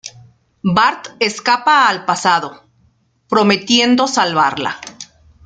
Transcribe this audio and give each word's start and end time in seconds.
Bart 0.63 1.09
escapa 1.19 1.87
al 1.87 2.05
pasado, 2.05 2.63
prometiendo 3.29 4.07
salvarla. 4.07 4.79